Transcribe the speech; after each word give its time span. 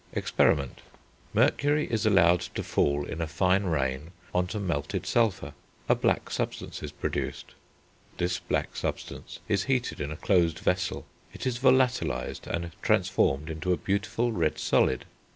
Experiment. 0.13 0.81
Mercury 1.31 1.85
is 1.91 2.07
allowed 2.07 2.39
to 2.55 2.63
fall, 2.63 3.05
in 3.05 3.21
a 3.21 3.27
fine 3.27 3.65
rain, 3.65 4.09
on 4.33 4.47
to 4.47 4.59
melted 4.59 5.05
sulphur; 5.05 5.53
a 5.87 5.93
black 5.93 6.31
substance 6.31 6.81
is 6.81 6.91
produced; 6.91 7.53
this 8.17 8.39
black 8.39 8.75
substance 8.75 9.37
is 9.47 9.65
heated 9.65 10.01
in 10.01 10.09
a 10.11 10.17
closed 10.17 10.57
vessel, 10.57 11.05
it 11.33 11.45
is 11.45 11.59
volatilised 11.59 12.47
and 12.47 12.71
transformed 12.81 13.47
into 13.47 13.73
a 13.73 13.77
beautiful 13.77 14.31
red 14.31 14.57
solid. 14.57 15.05